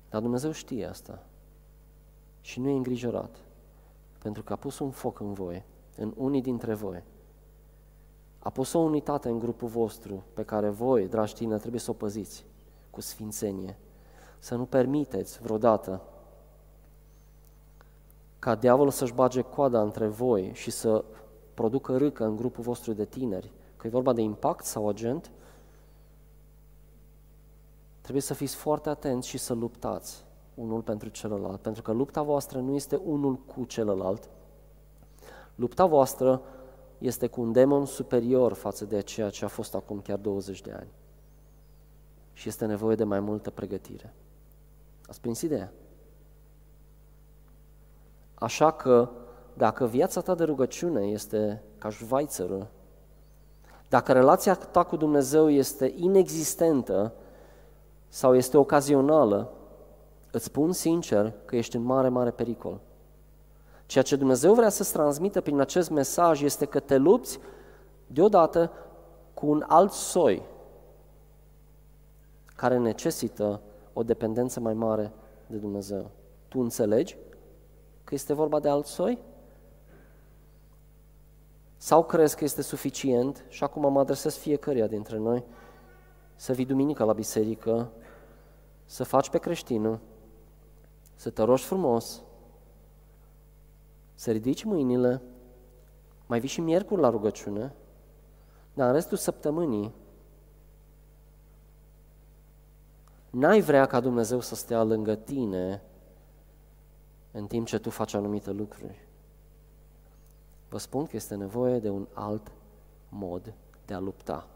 [0.10, 1.26] Dar Dumnezeu știe asta
[2.42, 3.36] și nu e îngrijorat,
[4.20, 5.66] pentru că a pus un foc în voi,
[5.98, 7.04] în unii dintre voi.
[8.48, 11.94] A pus o unitate în grupul vostru pe care voi, dragi tine, trebuie să o
[11.94, 12.46] păziți
[12.90, 13.78] cu sfințenie.
[14.40, 16.02] Să nu permiteți vreodată
[18.40, 21.04] ca diavolul să-și bage coada între voi și să
[21.54, 25.32] producă râcă în grupul vostru de tineri, că e vorba de impact sau agent,
[28.02, 32.60] trebuie să fiți foarte atenți și să luptați unul pentru celălalt, pentru că lupta voastră
[32.60, 34.30] nu este unul cu celălalt.
[35.56, 36.42] Lupta voastră
[36.98, 40.72] este cu un demon superior față de ceea ce a fost acum chiar 20 de
[40.72, 40.90] ani.
[42.34, 44.14] Și este nevoie de mai multă pregătire.
[45.08, 45.72] Ați prins ideea?
[48.34, 49.10] Așa că
[49.54, 52.70] dacă viața ta de rugăciune este ca șvaițără,
[53.90, 57.14] dacă relația ta cu Dumnezeu este inexistentă
[58.08, 59.52] sau este ocazională,
[60.32, 62.80] îți spun sincer că ești în mare, mare pericol.
[63.88, 67.40] Ceea ce Dumnezeu vrea să-ți transmită prin acest mesaj este că te lupți
[68.08, 68.72] deodată
[69.34, 70.44] cu un alt soi
[72.56, 73.62] care necesită
[73.94, 75.12] o dependență mai mare
[75.48, 76.12] de Dumnezeu.
[76.48, 77.18] Tu înțelegi
[78.04, 79.20] că este vorba de alt soi?
[81.78, 85.44] Sau crezi că este suficient, și acum mă adresez fiecăruia dintre noi,
[86.36, 87.92] să vii duminică la biserică,
[88.86, 90.00] să faci pe creștinul,
[91.16, 92.22] să te rogi frumos,
[94.18, 95.22] să ridici mâinile,
[96.26, 97.74] mai vii și miercuri la rugăciune,
[98.74, 99.94] dar în restul săptămânii
[103.30, 105.82] n-ai vrea ca Dumnezeu să stea lângă tine
[107.32, 109.08] în timp ce tu faci anumite lucruri.
[110.70, 112.52] Vă spun că este nevoie de un alt
[113.10, 113.54] mod
[113.86, 114.48] de a lupta.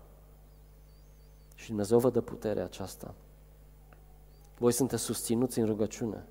[1.55, 3.13] Și Dumnezeu vă dă puterea aceasta.
[4.57, 6.25] Voi sunteți susținuți în rugăciune.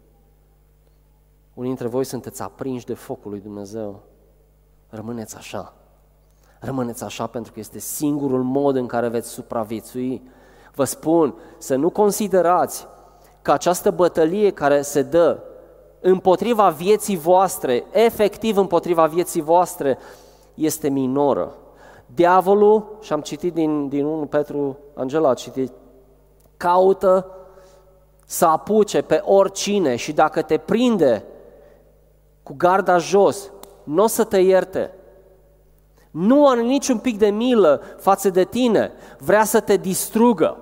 [1.54, 4.00] Unii dintre voi sunteți aprinși de focul lui Dumnezeu.
[4.88, 5.74] Rămâneți așa.
[6.60, 10.22] Rămâneți așa pentru că este singurul mod în care veți supraviețui.
[10.74, 12.86] Vă spun să nu considerați
[13.42, 15.42] că această bătălie care se dă
[16.00, 19.98] împotriva vieții voastre, efectiv împotriva vieții voastre,
[20.54, 21.54] este minoră.
[22.06, 25.72] Diavolul, și am citit din, din 1 Petru, Angela a citit,
[26.56, 27.26] caută
[28.26, 31.24] să apuce pe oricine și dacă te prinde
[32.50, 33.50] cu garda jos,
[33.84, 34.94] nu o să te ierte.
[36.10, 40.56] Nu are niciun pic de milă față de tine, vrea să te distrugă,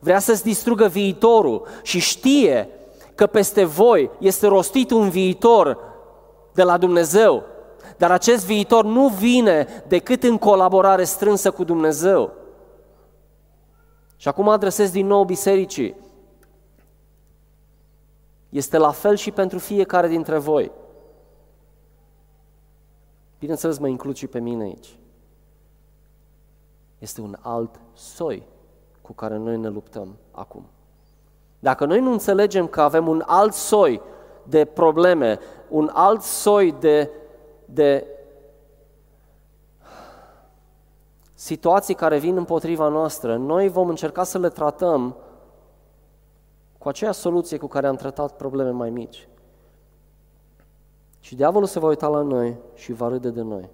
[0.00, 2.68] vrea să-ți distrugă viitorul și știe
[3.14, 5.78] că peste voi este rostit un viitor
[6.52, 7.44] de la Dumnezeu,
[7.96, 12.32] dar acest viitor nu vine decât în colaborare strânsă cu Dumnezeu.
[14.16, 15.94] Și acum adresez din nou bisericii.
[18.48, 20.78] Este la fel și pentru fiecare dintre voi.
[23.40, 24.98] Bineînțeles, mă includ și pe mine aici.
[26.98, 28.46] Este un alt soi
[29.02, 30.64] cu care noi ne luptăm acum.
[31.58, 34.00] Dacă noi nu înțelegem că avem un alt soi
[34.42, 35.38] de probleme,
[35.68, 37.10] un alt soi de,
[37.64, 38.06] de
[41.34, 45.16] situații care vin împotriva noastră, noi vom încerca să le tratăm
[46.78, 49.28] cu aceeași soluție cu care am tratat probleme mai mici.
[51.20, 53.68] Și diavolul se va uita la noi și va râde de noi.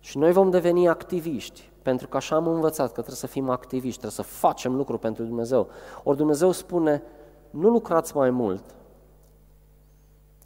[0.00, 4.00] Și noi vom deveni activiști, pentru că așa am învățat că trebuie să fim activiști,
[4.00, 5.68] trebuie să facem lucruri pentru Dumnezeu.
[6.02, 7.02] Ori Dumnezeu spune,
[7.50, 8.64] nu lucrați mai mult,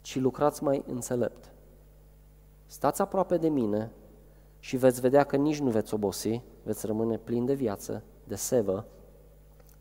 [0.01, 1.51] ci lucrați mai înțelept.
[2.65, 3.91] Stați aproape de mine
[4.59, 8.85] și veți vedea că nici nu veți obosi, veți rămâne plin de viață, de sevă,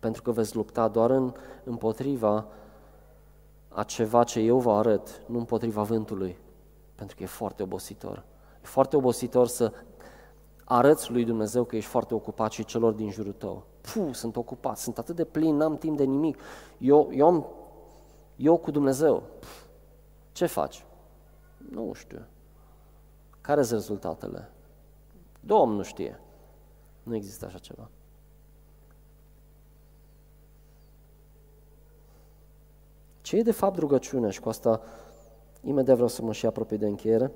[0.00, 1.32] pentru că veți lupta doar în,
[1.64, 2.46] împotriva
[3.74, 6.38] a ceva ce eu vă arăt, nu împotriva vântului,
[6.94, 8.24] pentru că e foarte obositor.
[8.62, 9.72] E foarte obositor să
[10.64, 13.64] arăți lui Dumnezeu că ești foarte ocupat și celor din jurul tău.
[13.80, 16.38] Puh, sunt ocupat, sunt atât de plin, n-am timp de nimic.
[16.78, 17.46] Eu, eu, am,
[18.36, 19.22] eu cu Dumnezeu.
[19.38, 19.48] Puh,
[20.32, 20.84] ce faci?
[21.70, 22.26] Nu știu.
[23.40, 24.50] Care sunt rezultatele?
[25.40, 26.20] Domnul știe.
[27.02, 27.90] Nu există așa ceva.
[33.22, 34.30] Ce e de fapt rugăciunea?
[34.30, 34.80] Și cu asta
[35.60, 37.32] imediat vreau să mă și apropii de încheiere.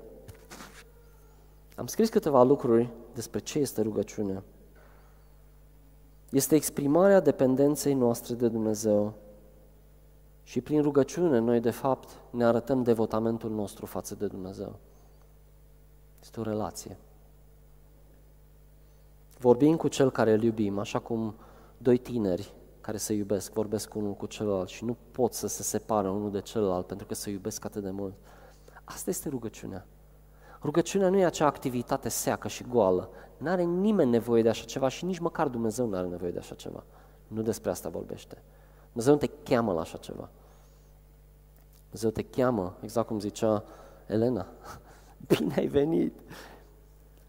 [1.75, 4.43] Am scris câteva lucruri despre ce este rugăciunea.
[6.29, 9.13] Este exprimarea dependenței noastre de Dumnezeu
[10.43, 14.75] și prin rugăciune noi de fapt ne arătăm devotamentul nostru față de Dumnezeu.
[16.21, 16.97] Este o relație.
[19.39, 21.35] Vorbim cu cel care îl iubim, așa cum
[21.77, 22.53] doi tineri
[22.87, 26.41] care se iubesc, vorbesc unul cu celălalt și nu pot să se separă unul de
[26.41, 28.13] celălalt pentru că se iubesc atât de mult.
[28.83, 29.85] Asta este rugăciunea.
[30.61, 33.09] Rugăciunea nu e acea activitate seacă și goală.
[33.37, 36.37] Nu are nimeni nevoie de așa ceva și nici măcar Dumnezeu nu are nevoie de
[36.39, 36.83] așa ceva.
[37.27, 38.41] Nu despre asta vorbește.
[38.87, 40.29] Dumnezeu nu te cheamă la așa ceva.
[41.81, 43.63] Dumnezeu te cheamă, exact cum zicea
[44.05, 44.47] Elena.
[45.27, 46.19] Bine ai venit!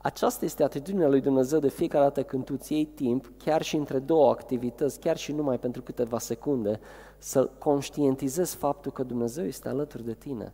[0.09, 3.77] Aceasta este atitudinea lui Dumnezeu de fiecare dată când tu îți iei timp, chiar și
[3.77, 6.81] între două activități, chiar și numai pentru câteva secunde,
[7.19, 10.53] să conștientizezi faptul că Dumnezeu este alături de tine.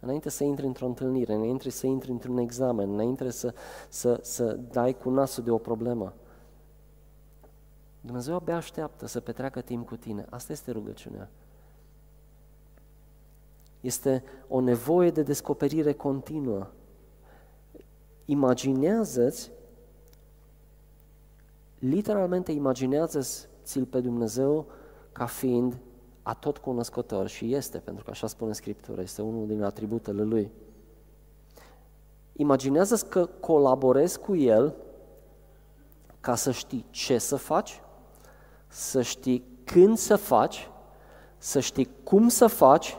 [0.00, 3.54] Înainte să intri într-o întâlnire, înainte să intri într-un examen, înainte să,
[3.88, 6.14] să, să dai cu nasul de o problemă.
[8.00, 10.26] Dumnezeu abia așteaptă să petreacă timp cu tine.
[10.30, 11.30] Asta este rugăciunea.
[13.80, 16.66] Este o nevoie de descoperire continuă
[18.24, 19.50] imaginează-ți,
[21.78, 24.66] literalmente imaginează-ți-l pe Dumnezeu
[25.12, 25.78] ca fiind
[26.22, 30.50] atot cunoscător și este, pentru că așa spune Scriptura, este unul din atributele Lui.
[32.32, 34.74] Imaginează-ți că colaborezi cu El
[36.20, 37.82] ca să știi ce să faci,
[38.68, 40.70] să știi când să faci,
[41.38, 42.96] să știi cum să faci,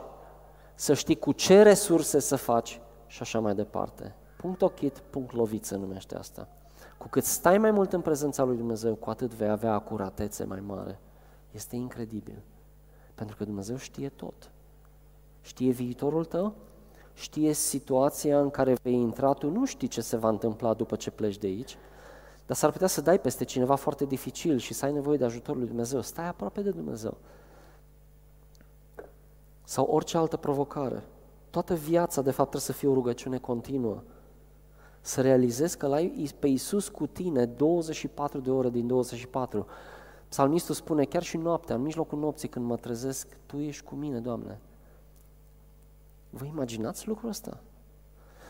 [0.76, 4.16] să știi cu ce resurse să faci și așa mai departe.
[4.44, 6.48] Punct ochit, punct lovit se numește asta.
[6.98, 10.60] Cu cât stai mai mult în prezența lui Dumnezeu, cu atât vei avea acuratețe mai
[10.60, 11.00] mare.
[11.52, 12.42] Este incredibil.
[13.16, 14.52] Pentru că Dumnezeu știe tot.
[15.42, 16.54] Știe viitorul tău,
[17.14, 21.12] știe situația în care vei intra, tu nu știi ce se va întâmpla după ce
[21.12, 21.78] pleci de aici,
[22.46, 25.60] dar s-ar putea să dai peste cineva foarte dificil și să ai nevoie de ajutorul
[25.60, 26.02] lui Dumnezeu.
[26.02, 27.18] Stai aproape de Dumnezeu.
[29.64, 31.04] Sau orice altă provocare.
[31.50, 34.04] Toată viața, de fapt, trebuie să fie o rugăciune continuă
[35.06, 39.66] să realizezi că l-ai pe Iisus cu tine 24 de ore din 24.
[40.30, 44.20] Psalmistul spune, chiar și noaptea, în mijlocul nopții când mă trezesc, Tu ești cu mine,
[44.20, 44.60] Doamne.
[46.30, 47.60] Vă imaginați lucrul ăsta?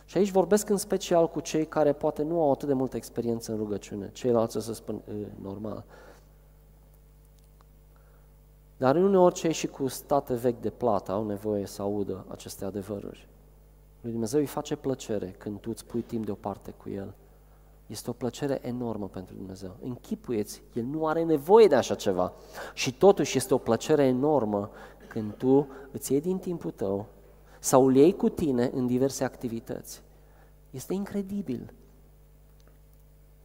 [0.06, 3.52] Și aici vorbesc în special cu cei care poate nu au atât de multă experiență
[3.52, 4.10] în rugăciune.
[4.12, 5.84] Ceilalți o să spun, e, normal.
[8.78, 13.28] Dar uneori cei și cu state vechi de plată au nevoie să audă aceste adevăruri.
[14.04, 17.14] Lui Dumnezeu îi face plăcere când tu îți pui timp deoparte cu El.
[17.88, 19.76] Este o plăcere enormă pentru Dumnezeu.
[19.84, 22.34] Închipuieți, El nu are nevoie de așa ceva.
[22.74, 24.70] Și totuși este o plăcere enormă
[25.08, 27.06] când tu îți iei din timpul tău
[27.60, 30.02] sau îl iei cu tine în diverse activități.
[30.70, 31.74] Este incredibil.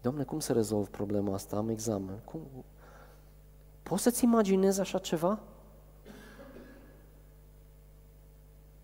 [0.01, 1.57] Domne, cum să rezolv problema asta?
[1.57, 2.19] Am examen.
[2.25, 2.41] Cum?
[3.83, 5.41] Poți să-ți imaginezi așa ceva?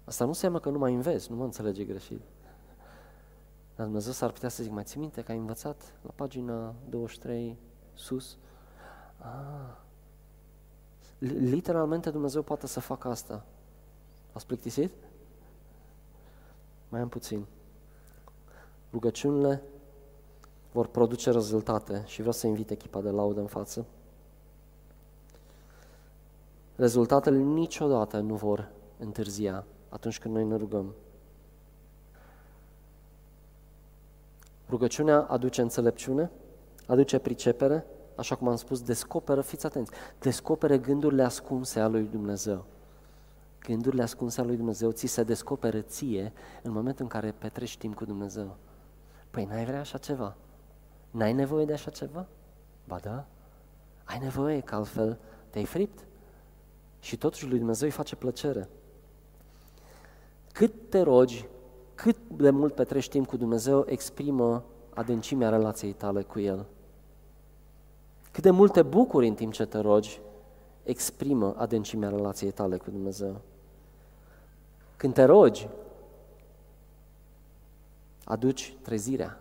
[0.05, 2.21] Asta nu înseamnă că nu mai înveți, nu mă înțelege greșit.
[3.77, 7.59] Dar Dumnezeu s-ar putea să zic, mai ții minte că ai învățat la pagina 23
[7.95, 8.37] sus?
[9.19, 9.77] Ah.
[11.29, 13.45] Literalmente Dumnezeu poate să facă asta.
[14.33, 14.93] Ați plictisit?
[16.89, 17.47] Mai am puțin.
[18.93, 19.63] Rugăciunile
[20.73, 23.87] vor produce rezultate și vreau să invit echipa de laudă în față.
[26.77, 29.65] Rezultatele niciodată nu vor întârzia
[29.95, 30.95] atunci când noi ne rugăm.
[34.69, 36.31] Rugăciunea aduce înțelepciune,
[36.87, 37.87] aduce pricepere,
[38.17, 42.65] așa cum am spus, descoperă, fiți atenți, descopere gândurile ascunse ale lui Dumnezeu.
[43.61, 46.33] Gândurile ascunse ale lui Dumnezeu ți se descoperă ție
[46.63, 48.57] în momentul în care petrești timp cu Dumnezeu.
[49.31, 50.37] Păi n-ai vrea așa ceva?
[51.11, 52.27] N-ai nevoie de așa ceva?
[52.85, 53.27] Ba da,
[54.05, 55.19] ai nevoie, că altfel
[55.51, 56.07] te-ai fript.
[57.01, 58.69] Și totuși lui Dumnezeu îi face plăcere.
[60.55, 61.49] Cât te rogi,
[61.95, 66.67] cât de mult petrești timp cu Dumnezeu, exprimă adâncimea relației tale cu El.
[68.31, 70.21] Cât de mult te bucuri în timp ce te rogi,
[70.83, 73.41] exprimă adâncimea relației tale cu Dumnezeu.
[74.97, 75.69] Când te rogi,
[78.25, 79.41] aduci trezirea.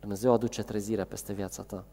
[0.00, 1.84] Dumnezeu aduce trezirea peste viața ta.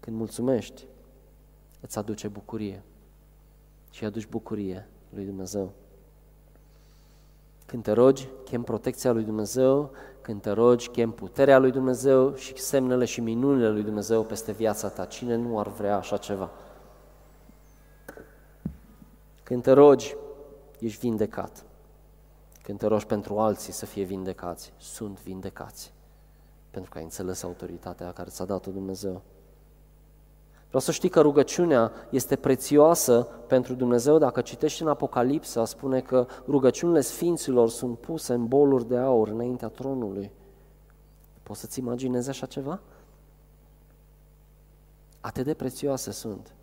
[0.00, 0.86] Când mulțumești,
[1.80, 2.82] îți aduce bucurie
[3.90, 5.72] și aduci bucurie lui Dumnezeu.
[7.66, 12.58] Când te rogi, chem protecția lui Dumnezeu, când te rogi, chem puterea lui Dumnezeu și
[12.58, 15.04] semnele și minunile lui Dumnezeu peste viața ta.
[15.04, 16.50] Cine nu ar vrea așa ceva?
[19.42, 20.16] Când te rogi,
[20.78, 21.64] ești vindecat.
[22.62, 25.92] Când te rogi pentru alții să fie vindecați, sunt vindecați.
[26.70, 29.22] Pentru că ai înțeles autoritatea care ți-a dat-o Dumnezeu.
[30.76, 34.18] Vreau să știi că rugăciunea este prețioasă pentru Dumnezeu.
[34.18, 39.68] Dacă citești în Apocalipsa, spune că rugăciunile sfinților sunt puse în boluri de aur înaintea
[39.68, 40.30] tronului.
[41.42, 42.80] Poți să-ți imaginezi așa ceva?
[45.20, 46.54] Atât de prețioase sunt.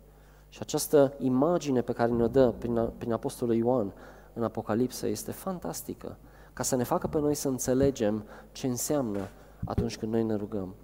[0.48, 3.92] Și această imagine pe care ne-o dă prin, prin Apostolul Ioan
[4.32, 6.16] în Apocalipsă este fantastică,
[6.52, 9.28] ca să ne facă pe noi să înțelegem ce înseamnă
[9.64, 10.74] atunci când noi ne rugăm.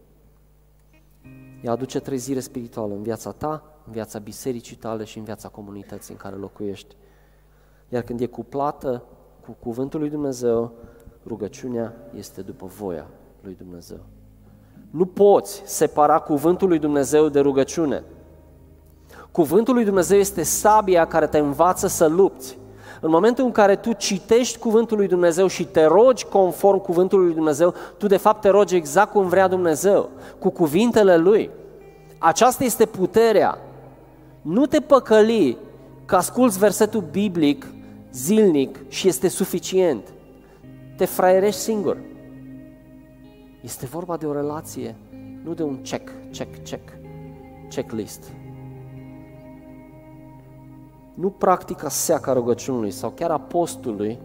[1.62, 6.12] Ea aduce trezire spirituală în viața ta, în viața bisericii tale și în viața comunității
[6.12, 6.96] în care locuiești.
[7.88, 9.02] Iar când e cuplată
[9.44, 10.72] cu cuvântul lui Dumnezeu,
[11.26, 13.06] rugăciunea este după voia
[13.42, 13.98] lui Dumnezeu.
[14.90, 18.04] Nu poți separa cuvântul lui Dumnezeu de rugăciune.
[19.32, 22.58] Cuvântul lui Dumnezeu este sabia care te învață să lupți.
[23.00, 27.34] În momentul în care tu citești cuvântul lui Dumnezeu și te rogi conform cuvântului lui
[27.34, 31.50] Dumnezeu, tu de fapt te rogi exact cum vrea Dumnezeu, cu cuvintele lui.
[32.18, 33.58] Aceasta este puterea.
[34.42, 35.56] Nu te păcăli
[36.04, 37.66] că asculți versetul biblic
[38.12, 40.02] zilnic și este suficient.
[40.96, 41.96] Te fraierești singur.
[43.60, 44.96] Este vorba de o relație,
[45.44, 46.92] nu de un check, check, check,
[47.68, 48.22] checklist
[51.14, 54.18] nu practica seaca rugăciunului sau chiar apostului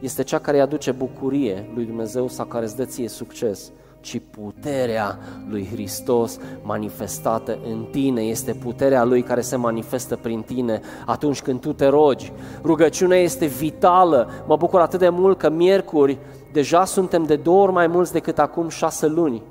[0.00, 3.70] este cea care îi aduce bucurie lui Dumnezeu sau care îți dă ție succes,
[4.00, 10.80] ci puterea lui Hristos manifestată în tine, este puterea lui care se manifestă prin tine
[11.06, 12.32] atunci când tu te rogi.
[12.62, 16.18] Rugăciunea este vitală, mă bucur atât de mult că miercuri
[16.52, 19.42] deja suntem de două ori mai mulți decât acum șase luni.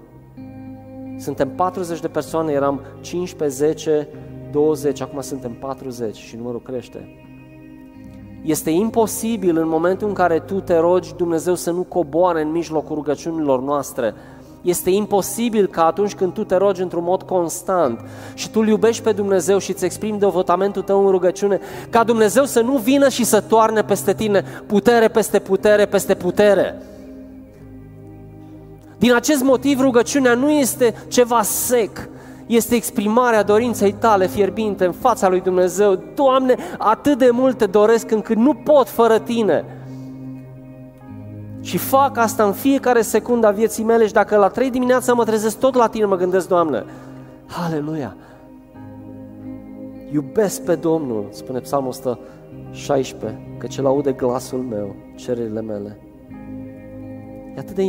[1.17, 4.07] Suntem 40 de persoane, eram 15, 10,
[4.51, 7.07] 20, acum suntem 40 și numărul crește.
[8.41, 12.95] Este imposibil în momentul în care tu te rogi Dumnezeu să nu coboare în mijlocul
[12.95, 14.13] rugăciunilor noastre.
[14.61, 17.99] Este imposibil ca atunci când tu te rogi într-un mod constant
[18.33, 22.45] și tu îl iubești pe Dumnezeu și îți exprimi devotamentul tău în rugăciune, ca Dumnezeu
[22.45, 26.81] să nu vină și să toarne peste tine putere peste putere peste putere.
[28.97, 32.09] Din acest motiv rugăciunea nu este ceva sec,
[32.55, 36.03] este exprimarea dorinței tale fierbinte în fața lui Dumnezeu.
[36.15, 39.65] Doamne, atât de mult te doresc încât nu pot fără Tine.
[41.61, 45.23] Și fac asta în fiecare secundă a vieții mele și dacă la trei dimineața mă
[45.23, 46.85] trezesc tot la Tine, mă gândesc, Doamne,
[47.65, 48.15] Aleluia!
[50.11, 55.99] Iubesc pe Domnul, spune Psalmul 116, că ce aude glasul meu, cererile mele.
[57.55, 57.83] E atât de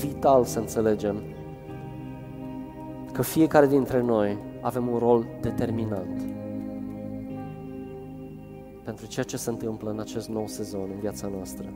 [0.00, 1.22] vital să înțelegem
[3.12, 6.22] că fiecare dintre noi avem un rol determinant
[8.84, 11.66] pentru ceea ce se întâmplă în acest nou sezon în viața noastră.